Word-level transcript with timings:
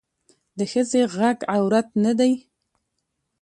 د 0.57 0.59
ښخي 0.71 1.01
غږ 1.15 1.37
عورت 1.53 1.87
نه 2.03 2.11
دی 2.19 2.33